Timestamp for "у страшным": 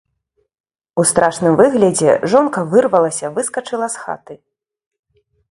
1.03-1.53